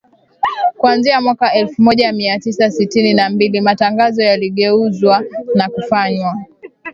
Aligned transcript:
Kuanzia 0.77 1.21
mwaka 1.21 1.53
elfu 1.53 1.81
moja 1.81 2.11
mia 2.11 2.39
tisa 2.39 2.71
sitini 2.71 3.13
na 3.13 3.29
mbili 3.29 3.61
matangazo 3.61 4.23
yaligeuzwa 4.23 5.23
na 5.55 5.69
kufanywa 5.69 6.37